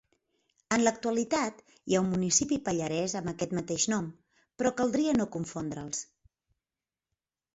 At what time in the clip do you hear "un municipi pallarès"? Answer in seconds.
2.05-3.15